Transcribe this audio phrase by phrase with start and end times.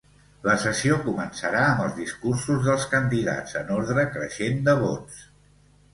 [0.45, 5.25] La sessió començarà amb els discursos dels candidats en ordre creixent de vots.